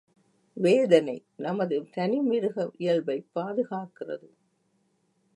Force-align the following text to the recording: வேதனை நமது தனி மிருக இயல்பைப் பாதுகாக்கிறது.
வேதனை 0.57 1.15
நமது 1.35 1.87
தனி 1.91 2.19
மிருக 2.19 2.71
இயல்பைப் 2.77 3.27
பாதுகாக்கிறது. 3.35 4.29